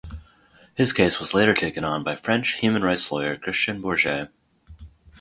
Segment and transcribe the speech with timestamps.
[0.73, 4.31] His case was later taken on by French human rights lawyer Christian Bourget.